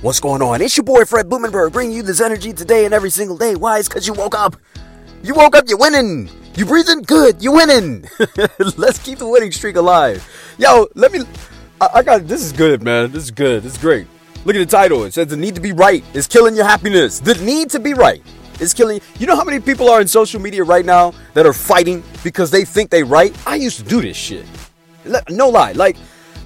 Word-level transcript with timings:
What's 0.00 0.20
going 0.20 0.42
on? 0.42 0.62
It's 0.62 0.76
your 0.76 0.84
boy 0.84 1.04
Fred 1.06 1.28
Blumenberg 1.28 1.72
bringing 1.72 1.96
you 1.96 2.04
this 2.04 2.20
energy 2.20 2.52
today 2.52 2.84
and 2.84 2.94
every 2.94 3.10
single 3.10 3.36
day. 3.36 3.56
Why? 3.56 3.80
It's 3.80 3.88
because 3.88 4.06
you 4.06 4.12
woke 4.12 4.36
up. 4.36 4.54
You 5.24 5.34
woke 5.34 5.56
up, 5.56 5.64
you're 5.66 5.76
winning. 5.76 6.30
You 6.54 6.66
breathing? 6.66 7.02
Good, 7.02 7.42
you're 7.42 7.52
winning. 7.52 8.04
Let's 8.76 9.00
keep 9.00 9.18
the 9.18 9.26
winning 9.26 9.50
streak 9.50 9.74
alive. 9.74 10.24
Yo, 10.56 10.86
let 10.94 11.10
me. 11.10 11.22
I, 11.80 11.88
I 11.94 12.02
got 12.04 12.28
this 12.28 12.44
is 12.44 12.52
good, 12.52 12.80
man. 12.80 13.10
This 13.10 13.24
is 13.24 13.32
good. 13.32 13.64
This 13.64 13.72
is 13.72 13.78
great. 13.78 14.06
Look 14.44 14.54
at 14.54 14.60
the 14.60 14.66
title. 14.66 15.02
It 15.02 15.14
says 15.14 15.26
the 15.26 15.36
need 15.36 15.56
to 15.56 15.60
be 15.60 15.72
right 15.72 16.04
is 16.14 16.28
killing 16.28 16.54
your 16.54 16.64
happiness. 16.64 17.18
The 17.18 17.34
need 17.34 17.68
to 17.70 17.80
be 17.80 17.92
right 17.92 18.22
is 18.60 18.72
killing. 18.72 19.00
You 19.18 19.26
know 19.26 19.34
how 19.34 19.42
many 19.42 19.58
people 19.58 19.88
are 19.88 20.00
in 20.00 20.06
social 20.06 20.40
media 20.40 20.62
right 20.62 20.84
now 20.84 21.12
that 21.34 21.44
are 21.44 21.52
fighting 21.52 22.04
because 22.22 22.52
they 22.52 22.64
think 22.64 22.90
they 22.90 23.02
right? 23.02 23.36
I 23.48 23.56
used 23.56 23.78
to 23.78 23.84
do 23.84 24.00
this 24.00 24.16
shit. 24.16 24.46
No 25.28 25.48
lie. 25.48 25.72
Like 25.72 25.96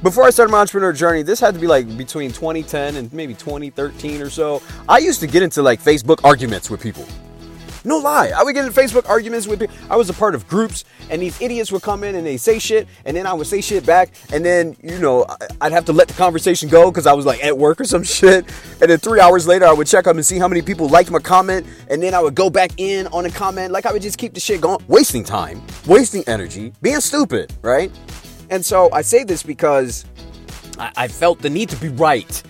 before 0.02 0.24
I 0.24 0.30
started 0.30 0.50
my 0.50 0.60
entrepreneur 0.60 0.92
journey, 0.92 1.22
this 1.22 1.38
had 1.38 1.54
to 1.54 1.60
be 1.60 1.66
like 1.66 1.96
between 1.96 2.30
2010 2.30 2.96
and 2.96 3.12
maybe 3.12 3.34
2013 3.34 4.20
or 4.20 4.30
so. 4.30 4.60
I 4.88 4.98
used 4.98 5.20
to 5.20 5.26
get 5.26 5.42
into 5.42 5.62
like 5.62 5.80
Facebook 5.80 6.24
arguments 6.24 6.68
with 6.68 6.82
people. 6.82 7.06
No 7.84 7.98
lie. 7.98 8.32
I 8.34 8.42
would 8.44 8.54
get 8.54 8.64
into 8.64 8.80
Facebook 8.80 9.08
arguments 9.08 9.46
with 9.48 9.60
people. 9.60 9.74
I 9.90 9.96
was 9.96 10.08
a 10.08 10.12
part 10.12 10.34
of 10.34 10.46
groups, 10.46 10.84
and 11.10 11.20
these 11.20 11.40
idiots 11.40 11.72
would 11.72 11.82
come 11.82 12.04
in 12.04 12.14
and 12.14 12.24
they 12.24 12.36
say 12.36 12.58
shit, 12.60 12.86
and 13.04 13.16
then 13.16 13.26
I 13.26 13.32
would 13.32 13.46
say 13.46 13.60
shit 13.60 13.84
back, 13.84 14.10
and 14.32 14.44
then, 14.44 14.76
you 14.82 14.98
know, 14.98 15.26
I'd 15.60 15.72
have 15.72 15.84
to 15.86 15.92
let 15.92 16.06
the 16.06 16.14
conversation 16.14 16.68
go 16.68 16.90
because 16.90 17.06
I 17.06 17.12
was 17.12 17.26
like 17.26 17.42
at 17.42 17.56
work 17.56 17.80
or 17.80 17.84
some 17.84 18.02
shit. 18.04 18.44
And 18.80 18.90
then 18.90 18.98
three 18.98 19.20
hours 19.20 19.46
later, 19.48 19.66
I 19.66 19.72
would 19.72 19.88
check 19.88 20.06
up 20.06 20.14
and 20.14 20.24
see 20.24 20.38
how 20.38 20.46
many 20.46 20.62
people 20.62 20.88
liked 20.88 21.10
my 21.10 21.18
comment, 21.18 21.66
and 21.90 22.00
then 22.02 22.14
I 22.14 22.20
would 22.20 22.34
go 22.36 22.50
back 22.50 22.70
in 22.76 23.08
on 23.08 23.26
a 23.26 23.30
comment. 23.30 23.72
Like 23.72 23.86
I 23.86 23.92
would 23.92 24.02
just 24.02 24.18
keep 24.18 24.34
the 24.34 24.40
shit 24.40 24.60
going, 24.60 24.78
wasting 24.86 25.24
time, 25.24 25.60
wasting 25.86 26.22
energy, 26.28 26.72
being 26.82 27.00
stupid, 27.00 27.52
right? 27.62 27.90
And 28.52 28.62
so 28.62 28.92
I 28.92 29.00
say 29.00 29.24
this 29.24 29.42
because 29.42 30.04
I, 30.78 30.92
I 30.94 31.08
felt 31.08 31.38
the 31.38 31.48
need 31.48 31.70
to 31.70 31.76
be 31.76 31.88
right, 31.88 32.42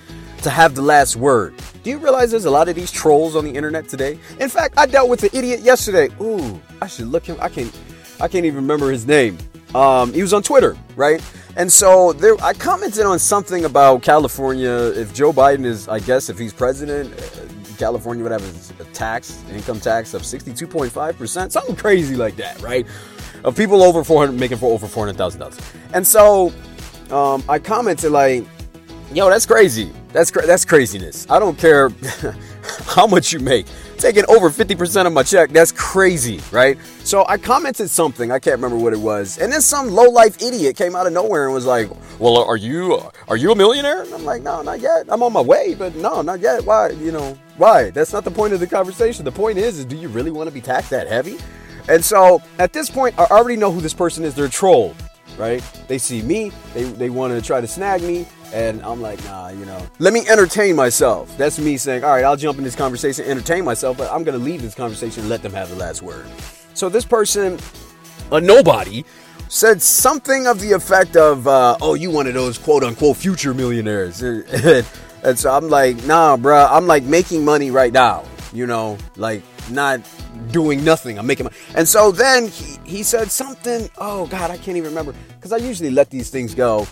to 0.43 0.51
have 0.51 0.75
the 0.75 0.83
last 0.83 1.15
word. 1.15 1.55
Do 1.85 1.91
you 1.91 1.99
realize 1.99 2.33
there's 2.33 2.45
a 2.45 2.51
lot 2.51 2.69
of 2.69 2.75
these 2.75 2.91
trolls 2.91 3.37
on 3.37 3.45
the 3.45 3.53
internet 3.53 3.89
today? 3.89 4.19
In 4.41 4.49
fact, 4.49 4.75
I 4.77 4.87
dealt 4.87 5.09
with 5.09 5.23
an 5.23 5.31
idiot 5.33 5.61
yesterday. 5.61 6.13
Ooh, 6.21 6.61
I 6.81 6.89
should 6.89 7.07
look 7.07 7.25
him. 7.25 7.37
I 7.41 7.49
can't. 7.49 7.73
I 8.21 8.27
can't 8.27 8.45
even 8.45 8.57
remember 8.57 8.91
his 8.91 9.07
name. 9.07 9.39
Um, 9.77 10.13
he 10.13 10.23
was 10.23 10.33
on 10.33 10.43
Twitter, 10.43 10.77
right? 10.97 11.23
And 11.57 11.73
so 11.73 12.13
there, 12.13 12.35
I 12.43 12.53
commented 12.53 13.07
on 13.07 13.21
something 13.21 13.65
about 13.65 14.03
California. 14.03 14.93
If 14.97 15.15
Joe 15.15 15.33
Biden 15.33 15.65
is, 15.65 15.87
I 15.87 16.01
guess, 16.01 16.29
if 16.29 16.37
he's 16.37 16.53
president, 16.53 17.13
uh, 17.15 17.77
California 17.79 18.25
would 18.25 18.33
have 18.33 18.81
a 18.81 18.85
tax, 18.93 19.43
income 19.53 19.79
tax 19.79 20.15
of 20.15 20.23
62.5%, 20.23 21.53
something 21.53 21.77
crazy 21.77 22.17
like 22.17 22.37
that, 22.37 22.61
right? 22.61 22.87
Of 23.45 23.57
people 23.57 23.83
over 23.83 24.05
400 24.05 24.39
making 24.39 24.59
for 24.59 24.73
over 24.73 24.87
$400,000. 24.87 25.61
And 25.95 26.07
so 26.07 26.53
um, 27.11 27.43
I 27.49 27.59
commented 27.59 28.13
like, 28.13 28.45
yo, 29.13 29.29
that's 29.29 29.47
crazy. 29.47 29.91
That's 30.13 30.31
cra- 30.31 30.47
that's 30.47 30.65
craziness. 30.65 31.27
I 31.31 31.39
don't 31.39 31.59
care 31.59 31.91
how 32.87 33.07
much 33.07 33.33
you 33.33 33.41
make. 33.41 33.67
Taking 33.97 34.25
over 34.29 34.51
50% 34.51 35.07
of 35.07 35.13
my 35.13 35.23
check, 35.23 35.51
that's 35.51 35.71
crazy, 35.73 36.41
right? 36.51 36.77
So 37.05 37.25
I 37.29 37.39
commented 37.39 37.89
something, 37.89 38.33
I 38.33 38.39
can't 38.41 38.57
remember 38.57 38.77
what 38.77 38.93
it 38.93 38.99
was. 38.99 39.39
And 39.39 39.53
then 39.53 39.61
some 39.61 39.91
low-life 39.91 40.43
idiot 40.43 40.77
came 40.77 40.97
out 40.97 41.07
of 41.07 41.13
nowhere 41.13 41.45
and 41.45 41.55
was 41.55 41.67
like, 41.67 41.89
"Well, 42.19 42.39
are 42.39 42.57
you 42.57 43.01
are 43.29 43.37
you 43.37 43.53
a 43.53 43.55
millionaire?" 43.55 44.03
And 44.03 44.13
I'm 44.13 44.25
like, 44.25 44.43
"No, 44.43 44.61
not 44.61 44.81
yet. 44.81 45.07
I'm 45.09 45.23
on 45.23 45.33
my 45.33 45.41
way, 45.41 45.75
but 45.75 45.95
no, 45.95 46.21
not 46.21 46.41
yet. 46.41 46.65
Why? 46.65 46.91
You 46.91 47.13
know, 47.13 47.39
why? 47.59 47.91
That's 47.91 48.13
not 48.13 48.25
the 48.25 48.31
point 48.31 48.53
of 48.55 48.61
the 48.61 48.67
conversation. 48.67 49.25
The 49.25 49.33
point 49.33 49.57
is, 49.57 49.79
is 49.79 49.85
do 49.85 49.97
you 49.97 50.09
really 50.09 50.33
want 50.33 50.49
to 50.49 50.53
be 50.53 50.61
taxed 50.61 50.91
that 50.91 51.07
heavy? 51.07 51.39
And 51.89 52.05
so 52.05 52.43
at 52.59 52.73
this 52.73 52.91
point, 52.91 53.19
I 53.19 53.27
already 53.27 53.57
know 53.57 53.73
who 53.73 53.81
this 53.81 53.95
person 53.95 54.25
is. 54.25 54.35
They're 54.35 54.47
a 54.47 54.51
troll, 54.51 54.95
right? 55.37 55.63
They 55.89 55.99
see 55.99 56.23
me, 56.23 56.53
they, 56.75 56.85
they 56.85 57.11
want 57.11 57.33
to 57.33 57.43
try 57.43 57.61
to 57.61 57.67
snag 57.67 58.03
me, 58.03 58.27
and 58.53 58.83
I'm 58.83 59.01
like, 59.01 59.23
nah, 59.25 59.49
you 59.49 59.65
know, 59.65 59.85
let 59.99 60.13
me 60.13 60.29
entertain 60.29 60.77
myself. 60.77 61.37
That's 61.39 61.59
me 61.59 61.77
saying, 61.77 62.05
all 62.05 62.11
right, 62.11 62.25
I'll 62.25 62.37
jump 62.37 62.59
in 62.59 62.65
this 62.65 62.77
conversation, 62.77 63.25
entertain 63.25 63.65
myself, 63.65 63.97
but 63.97 64.11
I'm 64.13 64.25
going 64.25 64.39
to 64.39 64.45
leave 64.45 64.63
this 64.63 64.75
conversation 64.75 65.23
and 65.23 65.31
let 65.31 65.43
them 65.43 65.53
have 65.53 65.71
the 65.71 65.77
last 65.77 66.03
word. 66.03 66.27
So 66.75 66.89
this 66.89 67.05
person, 67.05 67.59
a 68.31 68.41
nobody, 68.41 69.05
said 69.49 69.83
something 69.83 70.47
of 70.47 70.61
the 70.61 70.73
effect 70.73 71.17
of, 71.17 71.47
uh, 71.47 71.77
oh, 71.81 71.95
you 71.95 72.11
one 72.11 72.27
of 72.27 72.35
those 72.35 72.59
quote 72.59 72.85
unquote 72.85 73.17
future 73.17 73.55
millionaires. 73.55 74.23
and 74.23 75.39
so 75.39 75.51
I'm 75.51 75.69
like, 75.69 76.05
nah, 76.05 76.37
bruh, 76.37 76.69
I'm 76.71 76.87
like 76.87 77.05
making 77.05 77.45
money 77.45 77.71
right 77.71 77.93
now, 77.93 78.25
you 78.53 78.67
know, 78.67 78.99
like 79.17 79.43
not 79.71 80.01
doing 80.51 80.85
nothing. 80.85 81.19
I'm 81.19 81.27
making 81.27 81.45
money. 81.45 81.57
And 81.75 81.89
so 81.89 82.11
then 82.11 82.49
he, 82.49 82.79
he 82.85 83.03
said 83.03 83.31
something. 83.31 83.89
Oh, 83.99 84.27
God, 84.27 84.51
I 84.51 84.57
can't 84.57 84.77
even 84.77 84.91
remember 84.91 85.15
because 85.37 85.53
I 85.53 85.59
usually 85.59 85.91
let 85.91 86.11
these 86.11 86.31
things 86.31 86.55
go. 86.55 86.87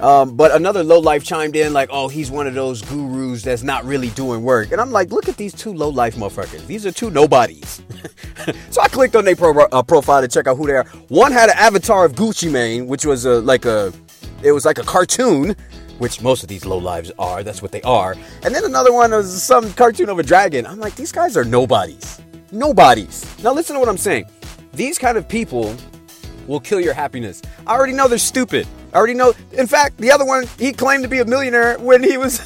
Um, 0.00 0.36
but 0.36 0.52
another 0.52 0.84
low 0.84 0.98
life 0.98 1.24
chimed 1.24 1.56
in 1.56 1.72
like, 1.72 1.88
"Oh, 1.90 2.08
he's 2.08 2.30
one 2.30 2.46
of 2.46 2.54
those 2.54 2.82
gurus 2.82 3.42
that's 3.42 3.62
not 3.62 3.84
really 3.84 4.10
doing 4.10 4.42
work." 4.42 4.72
And 4.72 4.80
I'm 4.80 4.90
like, 4.90 5.10
"Look 5.10 5.28
at 5.28 5.38
these 5.38 5.54
two 5.54 5.72
low 5.72 5.88
life 5.88 6.16
motherfuckers. 6.16 6.66
These 6.66 6.84
are 6.84 6.92
two 6.92 7.10
nobodies." 7.10 7.82
so 8.70 8.82
I 8.82 8.88
clicked 8.88 9.16
on 9.16 9.24
their 9.24 9.36
pro- 9.36 9.54
uh, 9.54 9.82
profile 9.82 10.20
to 10.20 10.28
check 10.28 10.46
out 10.46 10.58
who 10.58 10.66
they 10.66 10.74
are. 10.74 10.84
One 11.08 11.32
had 11.32 11.48
an 11.48 11.56
avatar 11.56 12.04
of 12.04 12.12
Gucci 12.12 12.50
Mane, 12.50 12.86
which 12.86 13.06
was 13.06 13.24
a 13.24 13.40
like 13.40 13.64
a, 13.64 13.90
it 14.42 14.52
was 14.52 14.66
like 14.66 14.78
a 14.78 14.82
cartoon, 14.82 15.56
which 15.98 16.20
most 16.20 16.42
of 16.42 16.48
these 16.48 16.64
low 16.64 16.78
lives 16.78 17.10
are. 17.18 17.42
That's 17.42 17.62
what 17.62 17.72
they 17.72 17.82
are. 17.82 18.14
And 18.42 18.54
then 18.54 18.64
another 18.64 18.92
one 18.92 19.10
was 19.10 19.42
some 19.42 19.72
cartoon 19.74 20.08
of 20.08 20.18
a 20.18 20.22
dragon. 20.22 20.66
I'm 20.66 20.80
like, 20.80 20.94
these 20.94 21.12
guys 21.12 21.36
are 21.36 21.44
nobodies. 21.44 22.20
Nobodies. 22.52 23.24
Now 23.42 23.52
listen 23.52 23.74
to 23.74 23.80
what 23.80 23.88
I'm 23.88 23.98
saying. 23.98 24.26
These 24.72 24.98
kind 24.98 25.16
of 25.16 25.28
people 25.28 25.76
will 26.46 26.60
kill 26.60 26.80
your 26.80 26.94
happiness. 26.94 27.42
I 27.66 27.74
already 27.74 27.92
know 27.92 28.08
they're 28.08 28.18
stupid. 28.18 28.66
I 28.92 28.96
already 28.98 29.14
know. 29.14 29.34
In 29.52 29.66
fact, 29.66 29.98
the 29.98 30.10
other 30.10 30.24
one, 30.24 30.46
he 30.58 30.72
claimed 30.72 31.02
to 31.02 31.08
be 31.08 31.18
a 31.18 31.24
millionaire 31.24 31.78
when 31.78 32.02
he 32.02 32.18
was 32.18 32.40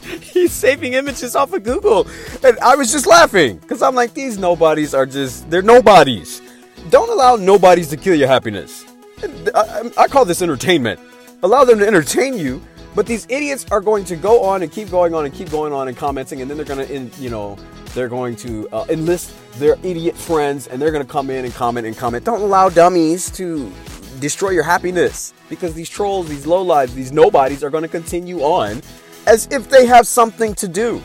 he's 0.20 0.52
saving 0.52 0.94
images 0.94 1.36
off 1.36 1.52
of 1.52 1.62
Google. 1.62 2.06
And 2.44 2.58
I 2.60 2.76
was 2.76 2.92
just 2.92 3.06
laughing 3.06 3.58
because 3.58 3.82
I'm 3.82 3.94
like, 3.94 4.14
these 4.14 4.38
nobodies 4.38 4.94
are 4.94 5.06
just, 5.06 5.48
they're 5.50 5.62
nobodies. 5.62 6.42
Don't 6.88 7.10
allow 7.10 7.36
nobodies 7.36 7.88
to 7.88 7.96
kill 7.96 8.14
your 8.14 8.28
happiness. 8.28 8.84
I, 9.22 9.50
uh, 9.50 9.80
um, 9.80 9.92
I, 9.98 10.08
call 10.08 10.24
this 10.24 10.42
entertainment. 10.42 10.98
Allow 11.42 11.64
them 11.64 11.78
to 11.78 11.86
entertain 11.86 12.34
you, 12.34 12.62
but 12.94 13.06
these 13.06 13.26
idiots 13.28 13.66
are 13.70 13.80
going 13.80 14.04
to 14.04 14.16
go 14.16 14.42
on 14.42 14.62
and 14.62 14.70
keep 14.70 14.90
going 14.90 15.14
on 15.14 15.24
and 15.24 15.34
keep 15.34 15.50
going 15.50 15.72
on 15.72 15.88
and 15.88 15.96
commenting, 15.96 16.42
and 16.42 16.50
then 16.50 16.56
they're 16.56 16.66
going 16.66 16.86
to, 16.86 17.22
you 17.22 17.30
know, 17.30 17.56
they're 17.94 18.08
going 18.08 18.36
to 18.36 18.68
uh, 18.72 18.84
enlist 18.88 19.34
their 19.54 19.76
idiot 19.82 20.16
friends 20.16 20.68
and 20.68 20.80
they're 20.80 20.92
going 20.92 21.04
to 21.04 21.12
come 21.12 21.28
in 21.30 21.44
and 21.44 21.54
comment 21.54 21.86
and 21.86 21.96
comment. 21.96 22.24
Don't 22.24 22.40
allow 22.40 22.68
dummies 22.68 23.30
to 23.32 23.72
destroy 24.20 24.50
your 24.50 24.62
happiness 24.62 25.34
because 25.48 25.74
these 25.74 25.88
trolls, 25.88 26.28
these 26.28 26.46
low 26.46 26.62
lives, 26.62 26.94
these 26.94 27.10
nobodies 27.10 27.64
are 27.64 27.70
going 27.70 27.82
to 27.82 27.88
continue 27.88 28.40
on 28.42 28.80
as 29.26 29.48
if 29.50 29.68
they 29.68 29.86
have 29.86 30.06
something 30.06 30.54
to 30.54 30.68
do. 30.68 31.02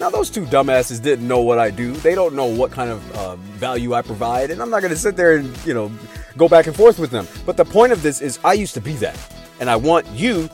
Now, 0.00 0.10
those 0.10 0.30
two 0.30 0.44
dumbasses 0.44 1.02
didn't 1.02 1.26
know 1.26 1.40
what 1.40 1.58
I 1.58 1.70
do. 1.70 1.92
They 1.92 2.14
don't 2.14 2.34
know 2.34 2.44
what 2.44 2.70
kind 2.70 2.88
of 2.88 3.16
uh, 3.16 3.34
value 3.36 3.94
I 3.94 4.02
provide, 4.02 4.52
and 4.52 4.62
I'm 4.62 4.70
not 4.70 4.80
going 4.80 4.92
to 4.92 4.98
sit 4.98 5.16
there 5.16 5.36
and, 5.36 5.66
you 5.66 5.74
know, 5.74 5.90
go 6.36 6.48
back 6.48 6.68
and 6.68 6.76
forth 6.76 7.00
with 7.00 7.10
them. 7.10 7.26
But 7.44 7.56
the 7.56 7.64
point 7.64 7.92
of 7.92 8.00
this 8.00 8.20
is 8.20 8.38
I 8.44 8.52
used 8.52 8.74
to 8.74 8.80
be 8.80 8.92
that, 8.94 9.18
and 9.58 9.68
I 9.68 9.74
want 9.74 10.06
you 10.08 10.48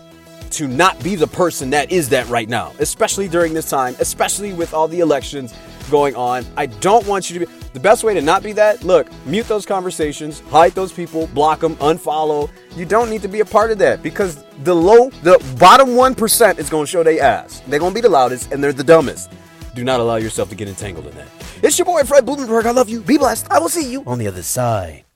to 0.57 0.69
not 0.69 1.03
be 1.03 1.15
the 1.15 1.27
person 1.27 1.71
that 1.71 1.91
is 1.91 2.09
that 2.11 2.29
right 2.29 2.49
now, 2.49 2.73
especially 2.79 3.29
during 3.29 3.55
this 3.55 3.69
time, 3.69 3.97
especially 4.01 4.53
with 4.53 4.75
all 4.75 4.89
the 4.89 5.01
elections 5.01 5.55
going 5.91 6.15
on. 6.17 6.45
I 6.57 6.67
don't 6.67 7.07
want 7.07 7.31
you 7.31 7.41
to 7.41 7.47
be 7.47 7.53
the 7.73 7.81
best 7.81 8.05
way 8.05 8.15
to 8.15 8.23
not 8.23 8.43
be 8.43 8.53
that. 8.53 8.85
Look, 8.85 9.09
mute 9.27 9.47
those 9.49 9.67
conversations, 9.67 10.41
hide 10.41 10.73
those 10.73 10.93
people, 10.93 11.27
block 11.29 11.61
them, 11.61 11.77
unfollow. 11.77 12.51
You 12.77 12.85
don't 12.85 13.11
need 13.11 13.23
to 13.23 13.29
be 13.29 13.41
a 13.41 13.45
part 13.45 13.71
of 13.71 13.79
that 13.79 14.03
because 14.03 14.45
the 14.63 14.75
low, 14.75 15.11
the 15.23 15.39
bottom 15.59 15.91
1% 15.91 16.59
is 16.59 16.71
going 16.71 16.87
to 16.87 16.91
show 16.91 17.03
their 17.03 17.23
ass. 17.23 17.63
They're 17.67 17.79
going 17.79 17.93
to 17.93 17.95
be 17.95 18.01
the 18.01 18.09
loudest 18.09 18.53
and 18.53 18.63
they're 18.63 18.73
the 18.73 18.85
dumbest. 18.85 19.33
Do 19.75 19.85
not 19.85 20.01
allow 20.01 20.17
yourself 20.17 20.49
to 20.51 20.55
get 20.55 20.69
entangled 20.69 21.07
in 21.07 21.17
that. 21.17 21.29
It's 21.63 21.79
your 21.79 21.87
boy 21.87 22.05
Fred 22.05 22.25
Blumenberg. 22.25 22.67
I 22.67 22.71
love 22.71 22.89
you. 22.89 23.01
Be 23.01 23.19
blessed. 23.19 23.51
I 23.51 23.59
will 23.59 23.69
see 23.69 23.91
you 23.91 24.05
on 24.07 24.19
the 24.19 24.29
other 24.29 24.43
side. 24.43 25.05